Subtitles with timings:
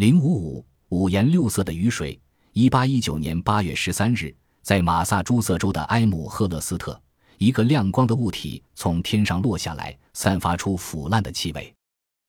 [0.00, 2.18] 零五五五颜六色的雨水。
[2.54, 6.98] 一八一九年八月十三日，在马萨诸塞州的埃姆赫勒斯特，
[7.36, 11.70] 一个亮光的物体从天上落下来，散发出腐烂的气味。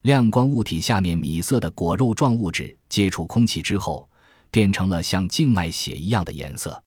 [0.02, 4.06] 亮光物体下面米色的果肉状物质接触空气之后，
[4.52, 6.84] 变成了像静脉血一样的颜色。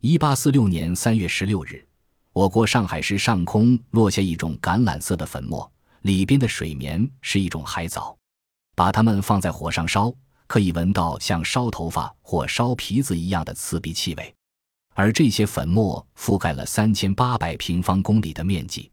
[0.00, 1.84] 一八四六年三月十六日，
[2.32, 5.68] 我国上海市上空落下一种橄榄色的粉末，
[6.02, 8.16] 里边的水绵是一种海藻。
[8.74, 10.12] 把它们放在火上烧。
[10.46, 14.34] 可以闻到像烧头发或烧皮子一样的刺鼻气味，
[14.96, 18.90] 而这些粉末覆盖了三千八百平方公里的面积。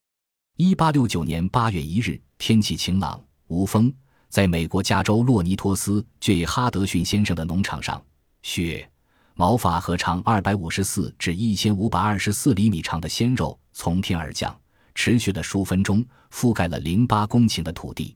[0.58, 3.92] 一八六九年八月一日，天气晴朗无风，
[4.30, 8.00] 在美国加州洛尼托斯 ·J· 哈德逊先生的农场上，
[8.44, 8.88] 雪
[9.34, 14.56] 毛发和长二百五十四至一千五百二十四厘米长的鲜肉从天而降，
[14.94, 18.16] 持续了数分钟，覆盖了零八公顷的土地。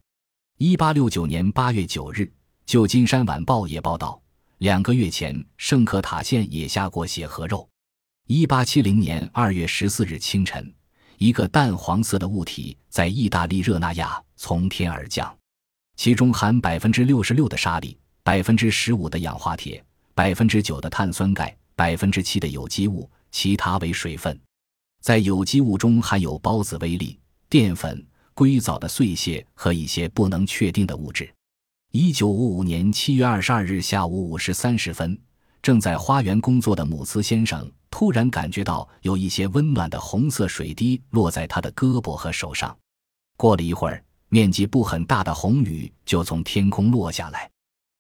[0.64, 2.32] 一八六九年八月九日。
[2.68, 4.22] 旧金山晚报也报道，
[4.60, 7.68] 两个月前圣克塔县也下过血和肉。
[8.28, 10.72] 一八七零年二月十四日清晨，
[11.18, 15.36] 一个淡黄色的物体在意大利热那亚从天而降，
[15.96, 19.84] 其中含百分之六十六的沙粒，百分之十五的氧化铁，
[20.14, 24.40] 百分之九的碳酸钙，百分之七的有机物，其他为水分。
[25.02, 28.06] 在有机物中含有孢子微粒、淀粉、
[28.42, 31.32] 硅藻的碎屑和一些不能确定的物质。
[31.92, 35.16] 一九五五年七月二十二日下午五时三十分，
[35.62, 42.76] 正在花园工作的姆斯先生突然感觉到有一些温暖的红色水滴落在他的胳膊和手上。
[43.38, 47.48] 过了一会儿，面积不很大的红雨就从天空落下来。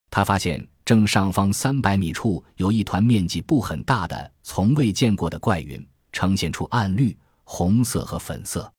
[0.10, 8.74] 他发现正上方三百米处有一团面积不很大的、从未见过的怪云，呈现出暗绿、红色和粉色。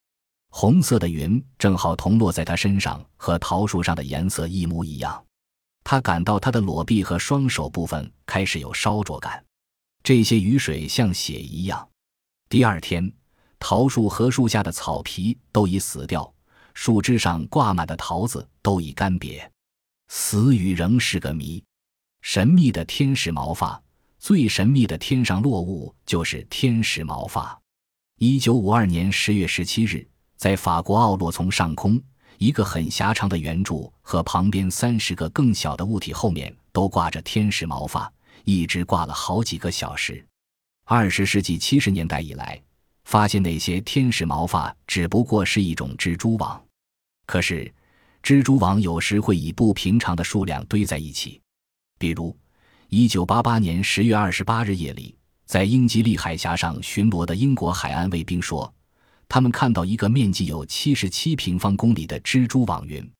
[0.54, 5.24] 红色的云正好同落在他身上，和桃树上的颜色一模一样。
[5.82, 9.42] 他感到他的裸臂和双手部分开始有烧灼感。
[10.02, 11.88] 这些雨水像血一样。
[12.50, 13.10] 第二天，
[13.58, 16.32] 桃树和树下的草皮都已死掉，
[16.74, 19.48] 树枝上挂满的桃子都已干瘪。
[20.08, 21.64] 死雨仍是个谜。
[22.20, 23.82] 神秘的天使毛发，
[24.18, 27.58] 最神秘的天上落物就是天使毛发。
[28.18, 30.06] 一九五二年十月十七日。
[30.42, 32.02] 在法国奥洛丛上空，
[32.36, 40.26] 一个很狭长的圆柱和旁边三十个更小的物体后面都挂着天使毛发，一直挂了好几个小时。
[40.84, 42.60] 二十世纪七十年代以来，
[43.04, 46.60] 发现那些天使毛发只不过是一种蜘蛛网。
[47.24, 47.72] 可是，
[48.20, 51.40] 蜘蛛网有时会以不平常的数量堆在一起。
[52.00, 52.36] 比如，
[52.88, 55.14] 一九八八年十月二十八日夜里，
[55.46, 58.74] 在英吉利海峡上巡逻的英国海岸卫兵说。
[59.32, 63.10] 他们看到一个面积有七十七平方公里的蜘蛛网云，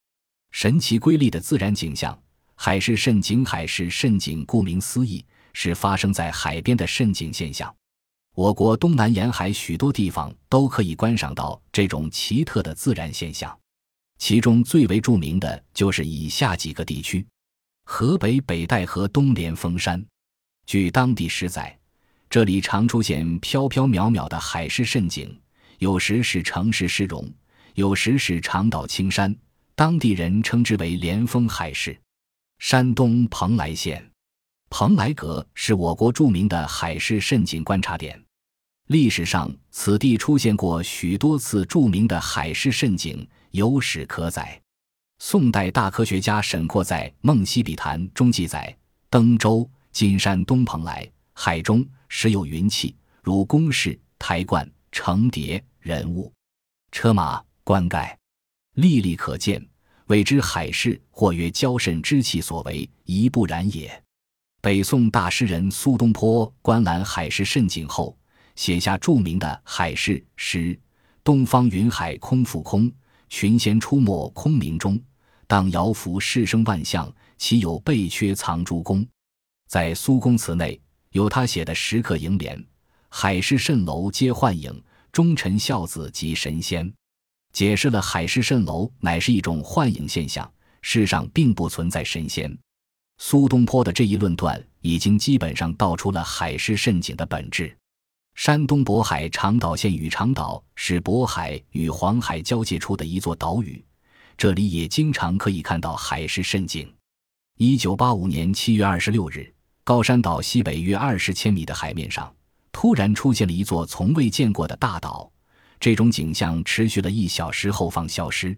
[0.50, 2.23] 神奇瑰丽的自然景象。
[2.55, 5.25] 海市蜃景，海市蜃景顾名思义
[5.55, 7.75] 是发生在海边的蜃景现象。
[8.34, 13.59] 我国东南沿海许多地方都可以观赏到这种奇特的自然现象，
[14.19, 17.27] 其中最为著名的就是以下几个地区：
[17.87, 20.05] 河北北戴河东连峰山。
[20.67, 21.75] 据当地史载，
[22.28, 25.34] 这里常出现飘飘渺渺的海市蜃景。
[25.82, 27.28] 有时是城市市容，
[27.75, 29.34] 有时是长岛青山，
[29.75, 32.00] 当地人称之为连峰海市。
[32.60, 34.09] 山东蓬莱县，
[34.71, 38.16] 蓬莱阁是我国著名的海市蜃景观察点。
[38.91, 44.62] 历史上，此地出现过许多次著名的海市蜃景，有史可载。
[45.19, 48.72] 宋代大科学家沈括在《梦溪笔谈》中记载：
[49.10, 55.60] 登州金山东蓬莱海中时有云气，如宫室、台观、成叠。
[55.82, 56.32] 人物、
[56.93, 58.16] 车马、棺盖，
[58.75, 59.60] 历历可见，
[60.06, 64.00] 谓之海市，或曰交甚之气所为，宜不然也。
[64.60, 68.16] 北宋大诗人苏东坡观览海市蜃景后，
[68.54, 70.78] 写下著名的《海市》诗
[71.25, 72.88] ：“东方云海空复空，
[73.28, 74.97] 群仙出没空明中。
[75.48, 79.04] 当摇浮世生万象，岂有贝缺藏诸宫？”
[79.66, 80.80] 在苏公祠内
[81.10, 82.65] 有他写的石刻楹联
[83.10, 84.72] ：“海市蜃楼皆幻影。”
[85.12, 86.91] 忠臣孝子及神仙，
[87.53, 90.50] 解释了海市蜃楼乃是一种幻影现象，
[90.80, 92.59] 世上并不存在神仙。
[93.18, 97.76] 苏东坡的这一论断已经基本上道出了海市蜃景的本质。
[98.36, 103.84] 山东渤海长岛县与长岛是渤海与黄海交界处的一座岛屿，
[104.38, 106.91] 这里也经常可以看到海市蜃景。
[107.59, 109.53] 一九八五年七月二十六日，
[109.84, 112.34] 高山岛西北约二十千米的海面上。
[112.72, 115.30] 突然出现了一座从未见过的大岛，
[115.78, 118.57] 这种景象持续了一小时后方消失。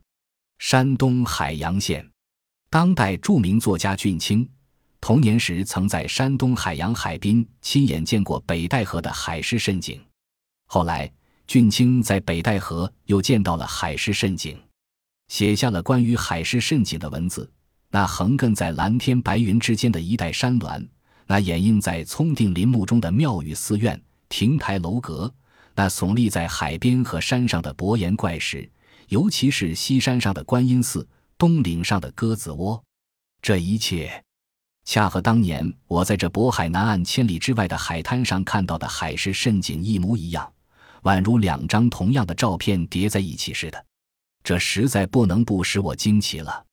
[0.59, 2.09] 山东海洋县，
[2.71, 4.49] 当代著名作家俊清，
[5.01, 10.01] 童年时曾在山东海洋海滨亲眼见过北戴河的海市蜃景。
[10.67, 11.13] 后来，
[11.47, 14.59] 俊清在北戴河又见到了海市蜃景，
[15.29, 17.51] 写下了关于海市蜃景的文字。
[17.91, 20.89] 那横亘在蓝天白云之间的一带山峦，
[21.27, 25.33] 那掩映在葱顶林木中的庙宇寺院、亭台楼阁，
[25.75, 28.71] 那耸立在海边和山上的薄岩怪石，
[29.09, 31.07] 尤其是西山上的观音寺、
[31.39, 32.83] 东岭上的鸽子窝，
[33.41, 34.23] 这一切，
[34.85, 40.53] 恰和当年我在这渤海南岸千里之外的海滩上看到的海市蜃景一模一样，
[41.03, 43.85] 宛如两张同样的照片叠在一起似的。
[44.43, 46.65] 这实在不能不使我惊奇了。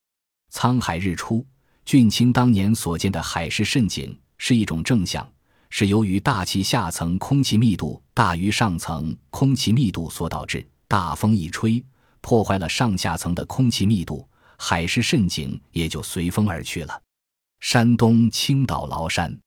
[0.54, 1.46] 沧海日出，
[1.86, 5.32] 俊卿当年所见的海市蜃景是一种正向，
[5.70, 10.68] 是由于大气下层空气密度大于上层空气密度所导致。
[10.88, 11.82] 大风一吹，
[12.22, 14.28] 破坏了上下层的空气密度，
[14.58, 17.02] 海市蜃景也就随风而去了。
[17.60, 19.40] 山东青岛崂山，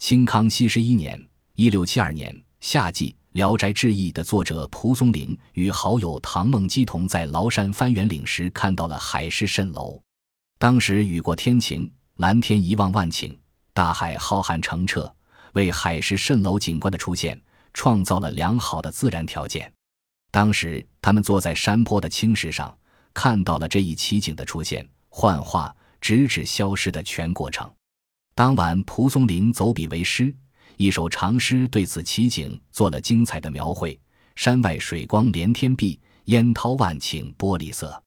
[0.00, 1.24] 清康熙十一年
[1.54, 10.02] （一六七二年）夏季，《聊斋志异》的作者蒲松龄与好友唐孟基同在崂山翻圆岭时，看到了海市蜃楼。
[10.58, 13.32] 当时雨过天晴，蓝天一望万顷，
[13.74, 15.12] 大海浩瀚澄澈，
[15.54, 17.40] 为海市蜃楼景观的出现
[17.72, 19.72] 创造了良好的自然条件。
[20.30, 22.76] 当时他们坐在山坡的青石上，
[23.14, 27.70] 看到了这一奇景的出现、幻化，直至消失的全过程。
[28.34, 30.34] 当晚，蒲松龄走笔为诗，
[30.76, 33.98] 一首长诗对此奇景做了精彩的描绘
[34.36, 38.02] ：“山外水光连天碧，烟涛万顷玻璃色。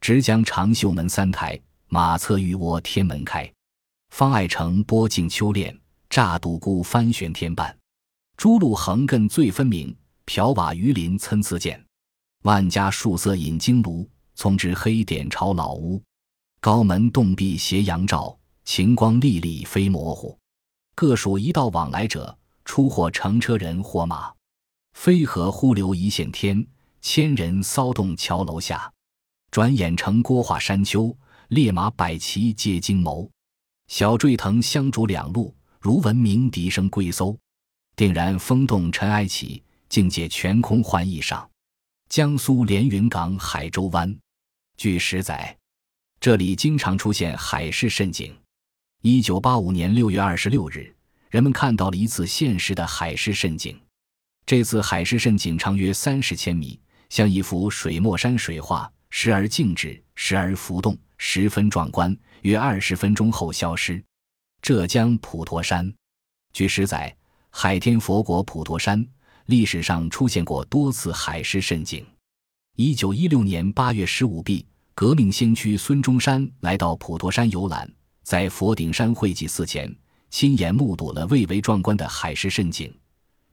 [0.00, 3.52] 直将长袖门三台。”马侧玉窝天门开，
[4.12, 5.74] 方爱乘波径秋练，
[6.10, 7.74] 乍独孤翻悬天半。
[8.36, 11.82] 朱路横亘最分明，瓢瓦鱼鳞参差见。
[12.42, 15.98] 万家树色引金炉，从之黑点朝老屋。
[16.60, 20.38] 高门洞壁斜阳照，晴光历历飞模糊。
[20.94, 22.36] 各属一道往来者，
[22.66, 24.30] 出或乘车人或马。
[24.92, 26.66] 飞河忽流一线天，
[27.00, 28.92] 千人骚动桥楼下。
[29.50, 31.16] 转眼成郭化山丘。
[31.48, 33.28] 烈马百骑皆惊眸，
[33.92, 37.38] 小坠藤香烛两路，如闻鸣笛声归搜。
[37.94, 41.46] 定然风动尘埃起，境界全空换异上。
[42.08, 44.18] 江苏连云港海州湾，
[44.78, 45.54] 据史载，
[46.18, 48.34] 这里经常出现海市蜃景。
[49.02, 50.96] 一九八五年六月二十六日，
[51.28, 53.78] 人们看到了一次现实的海市蜃景。
[54.46, 56.80] 这次海市蜃景长约三十千米，
[57.10, 60.96] 像一幅水墨山水画，时而静止，时而浮动。
[61.24, 64.02] 十分壮观，约二十分钟后消失。
[64.60, 65.92] 浙江普陀山，
[66.52, 67.14] 据史载，
[67.50, 69.04] 海天佛国普陀山
[69.46, 72.06] 历史上出现过多次海市蜃景。
[72.76, 77.90] 一九一六年八月十五日，革命先驱孙中山来到普陀山游览，
[78.22, 79.94] 在佛顶山会济寺前，
[80.30, 82.92] 亲眼目睹了蔚为壮观的海市蜃景。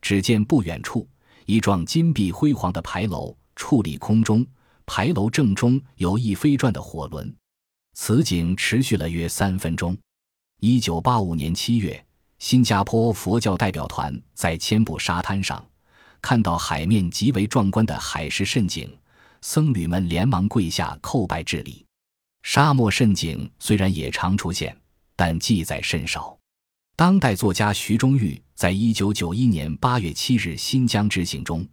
[0.01, 1.07] 只见不远处
[1.45, 4.45] 一幢金碧辉煌的牌楼矗立空中，
[4.85, 7.35] 牌楼正中有一飞转的火轮。
[8.01, 9.95] 此景持续了约三分钟。
[10.61, 12.01] 一九八五年七月，
[12.39, 15.63] 新加坡佛教代表团在千步沙滩上
[16.21, 18.89] 看到海面极为壮观的海市蜃景，
[19.41, 21.85] 僧侣们连忙跪下叩拜致礼。
[22.41, 24.75] 沙漠蜃景虽然也常出现，
[25.17, 26.35] 但记载甚少。
[26.95, 31.67] 当代作家徐中玉在一九九一年八月七日新疆之行中，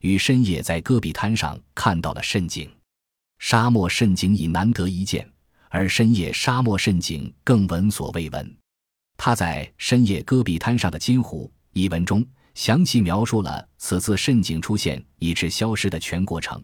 [0.00, 2.66] 于深夜在戈壁滩上看到了蜃景。
[3.38, 5.30] 沙漠蜃景已难得一见。
[5.70, 8.56] 而深夜沙漠蜃景更闻所未闻。
[9.16, 16.62] 他在《深夜戈壁滩上的金湖》一文中详细描述了此次蜃景出现以致消失的全过程。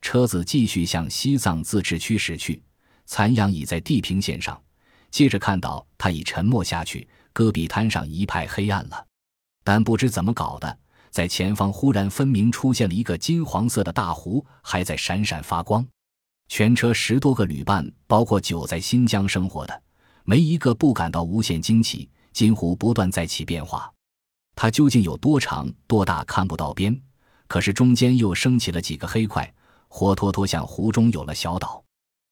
[0.00, 2.60] 车子继续向西藏自治区驶去，
[3.06, 4.60] 残阳已在地平线上。
[5.12, 9.06] 接着看到它已沉没下去，戈壁滩上一派黑暗了。
[9.62, 10.76] 但不知怎么搞的，
[11.10, 15.86] 在前方忽然分明出现了一个金黄色的大湖，还在闪闪发光。
[16.48, 19.82] 全车十多个旅伴，包括久在新疆生活的，
[20.24, 22.08] 没一个不感到无限惊奇。
[22.32, 23.92] 金湖不断在起变化，
[24.54, 26.98] 它究竟有多长多大看不到边，
[27.46, 29.52] 可是中间又升起了几个黑块，
[29.88, 31.84] 活脱脱像湖中有了小岛。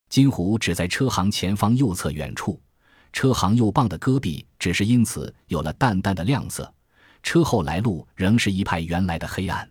[0.08, 2.58] 金湖只在车行前方右侧远处，
[3.12, 6.72] 车行右傍的戈壁只是因此有了淡淡的亮色，
[7.22, 9.70] 车后来路仍是一派原来的黑暗。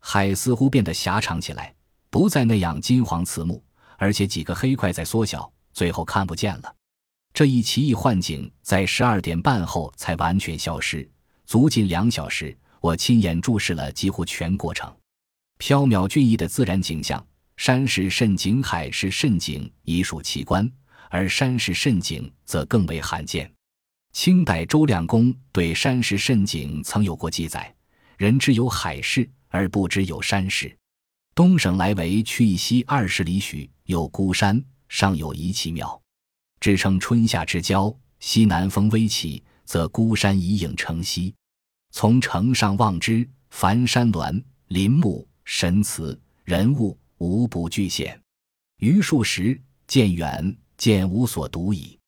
[0.00, 1.72] 海似乎变得狭长起来，
[2.10, 3.62] 不再那样金黄刺目。
[4.00, 6.74] 而且几个黑块在缩小，最后看不见了。
[7.34, 11.06] 这一奇异幻景在十二点半后才完全消失，
[11.44, 12.56] 足近两小时。
[12.80, 14.90] 我亲眼注视了几乎全过程。
[15.58, 17.22] 缥缈俊逸的自然景象，
[17.58, 20.68] 山势甚景，海市甚景，已属奇观。
[21.10, 23.52] 而山势甚景则更为罕见。
[24.12, 27.72] 清代周亮公对山势甚景曾有过记载：
[28.16, 30.74] 人知有海市，而不知有山势。
[31.40, 35.98] 东省来为去以西二十里许，有孤山，上有一气庙，
[36.60, 41.34] 支称春夏之交，西南风微起，则孤山以影成西。
[41.92, 48.20] 从城上望之，凡山峦、林木、神祠、人物，无不具现。
[48.76, 51.98] 余数十，见远，见无所独矣。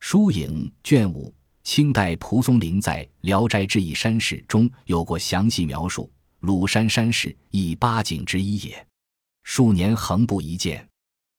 [0.00, 1.34] 疏影卷五。
[1.62, 6.12] 清代蒲松龄在《聊斋志异山史》中有过详细描述，
[6.44, 8.86] 鲁山山势亦八景之一也。
[9.44, 10.86] 数年横不一见。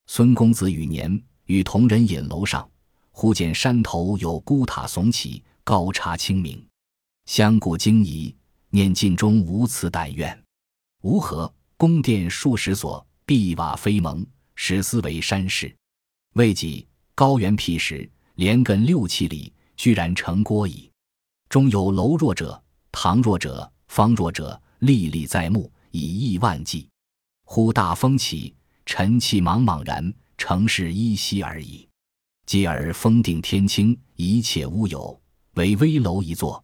[0.08, 2.68] 孙公子与年与同人饮楼上，
[3.12, 6.66] 忽见山头有孤塔耸起，高插清明。
[7.26, 8.36] 相顾惊疑，
[8.70, 10.44] 念尽中无此胆愿。
[11.04, 15.76] 吾何宫殿数十所，碧瓦飞蒙，始思为山势。
[16.34, 19.54] 未几，高原辟石，连亘六七里。
[19.78, 20.90] 居然成郭矣，
[21.50, 26.88] 中有楼若者、堂若者、方若者，历历在目，以亿万计。
[27.44, 28.54] 忽大风起，
[28.86, 31.88] 尘气茫茫然，城市依稀而已。
[32.46, 35.20] 继而风定天清，一切乌有，
[35.56, 36.64] 唯危楼一座，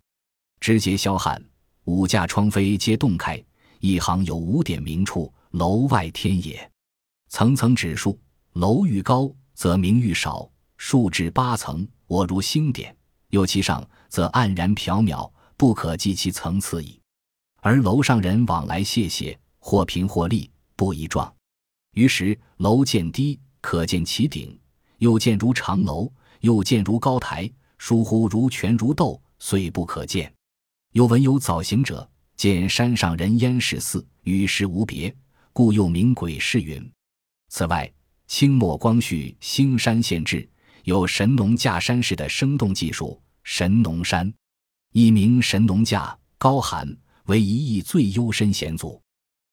[0.59, 1.43] 枝节萧汉，
[1.85, 3.43] 五架窗扉皆洞开，
[3.79, 6.71] 一行有五点明处，楼外天也。
[7.29, 8.19] 层层指数，
[8.53, 10.47] 楼愈高，则明愈少，
[10.77, 12.95] 数至八层，我如星点。
[13.29, 17.00] 又其上，则黯然缥缈，不可计其层次矣。
[17.61, 21.31] 而楼上人往来谢谢，或平或立，不一状。
[21.93, 24.49] 于是楼渐低，可见其顶；
[24.97, 30.33] 又见如长楼，又见如高台，疏忽如泉如斗，虽不可见。
[30.93, 35.15] 又闻有早行者，见山上人烟似似，与世无别，
[35.53, 36.91] 故又名鬼市云。
[37.49, 37.91] 此外，
[38.25, 40.41] 清末光绪《兴山县志》。
[40.85, 44.33] 有神农架山势的生动技术，神农山，
[44.93, 49.01] 一名神农架，高寒，为一邑最幽深险阻。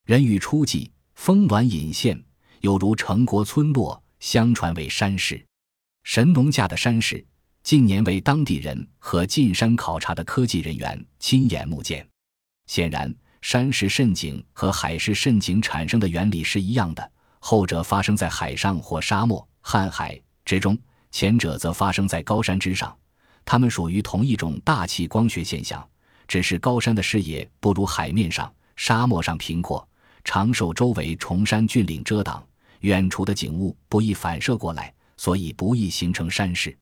[0.05, 2.23] 人语初记，峰峦隐现，
[2.61, 5.45] 有如城国村落，相传为山势。
[6.05, 7.25] 神农架的山势，
[7.63, 12.07] 近年为当地人和进山考察的科技人员亲眼目见。
[12.67, 20.77] 显然，山势渗景和海市渗景产生的原理是一样的，后者发生在海上或沙漠、瀚海之中。
[21.11, 22.95] 前者则发生在高山之上，
[23.45, 25.89] 它们属于同一种大气光学现象，
[26.29, 29.87] 只是高山的视野不如海面上、沙漠上平阔，
[30.23, 32.47] 常受周围崇山峻岭遮挡，
[32.81, 36.77] 远处的景物不易反射过来，所以不易形成山势。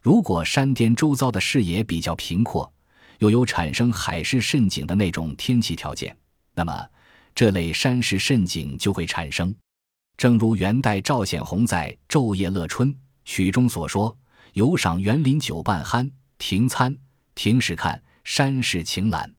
[0.00, 2.72] 如果山巅周遭的视野比较平阔，
[3.18, 6.16] 又有产生海市蜃景的那种天气条件，
[6.54, 6.86] 那么
[7.34, 9.54] 这类山势蜃景就会产生。
[10.16, 12.92] 正如元代赵显宏在《昼夜乐春》。
[13.24, 14.16] 曲中所说，
[14.52, 16.94] 游赏园林酒半酣，停餐
[17.34, 19.30] 停时看山势晴朗。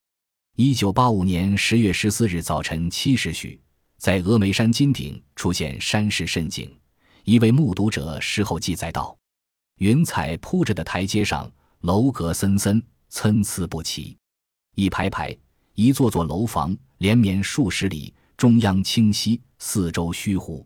[0.55, 3.59] 一九八五年十月十四日早晨七时许，
[3.97, 6.71] 在峨眉山金顶出现山势甚景。
[7.23, 9.17] 一位目睹者事后记载道
[9.79, 11.51] ：“云彩铺着的台阶上，
[11.81, 14.15] 楼阁森森，参差不齐，
[14.75, 15.35] 一排排、
[15.73, 20.65] 一座座楼房连绵数十里，中央清晰，四周虚湖。”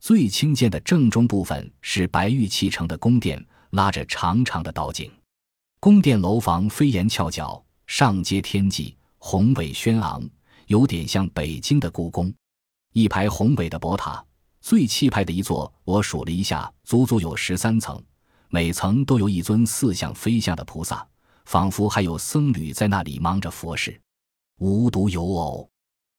[0.00, 5.08] 最清见的正中部分是白玉砌成的宫殿，拉着长长的岛井。
[5.82, 10.22] 宫殿楼房飞檐翘角，上接天际，宏伟轩昂，
[10.68, 12.32] 有点像北京的故宫。
[12.92, 14.24] 一排宏伟的博塔，
[14.60, 18.00] 最气派的一座，我数了一下，足足有十三层，
[18.48, 21.04] 每层都有一尊似像非像的菩萨，
[21.46, 24.00] 仿佛还有僧侣在那里忙着佛事。
[24.60, 25.68] 无独有偶，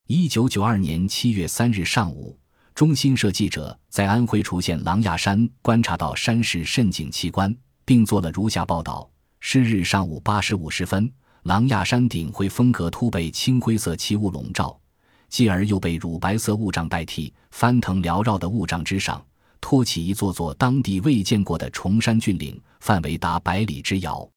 [0.08, 2.38] 一九九二年七月三日上午。
[2.76, 7.56] 中新社记者在安徽滁县狼牙山观察到山势甚景奇观，
[7.86, 9.10] 并做了如下报道：
[9.46, 11.12] 是日上午八时五十分，
[11.44, 14.80] 狼牙山顶会风格突被青灰色气雾笼罩，
[15.28, 17.32] 继而又被乳白色雾障代替。
[17.52, 19.24] 翻腾缭绕的雾障之上，
[19.60, 24.28] 托起一座座当地未见过的崇山峻岭，范围达百里之遥，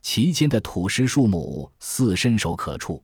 [0.00, 3.00] 其间的土石树木似伸手可触。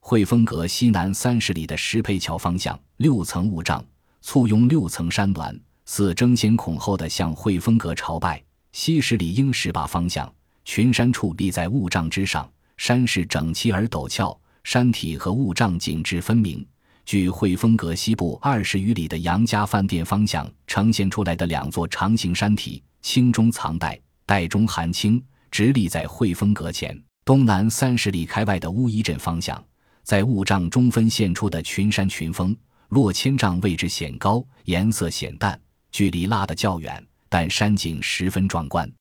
[0.00, 3.84] 汇丰阁西南三十里的石培桥方向，六层雾障。
[4.22, 8.42] 簇拥六层山峦，似争先恐后的向汇丰阁朝拜。
[8.72, 10.32] 西十里鹰石坝方向，
[10.66, 16.66] 群山矗立在雾障之上，山势整齐而陡峭，山体和雾障景致分明。
[17.06, 27.00] 距汇丰阁西部二十余里的杨家饭店方向呈现出来的两座长形山体，青中藏黛，黛中含青，直立在汇丰阁前。
[27.24, 29.64] 东南三十里开外的乌衣镇方向，
[30.02, 32.54] 在雾障中分现出的群山群峰。
[32.88, 35.58] 落千丈，位置显高，颜色显淡，
[35.92, 38.92] 距离拉得较远，但山景十分壮观。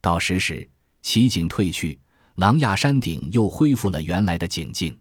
[0.00, 0.68] 到十时，
[1.04, 2.00] 奇景退去，
[2.36, 4.98] 狼牙山顶又恢复了原来的景境。